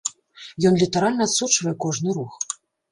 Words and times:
Ён 0.71 0.81
літаральна 0.83 1.21
адсочвае 1.31 1.75
кожны 1.87 2.09
рух. 2.21 2.33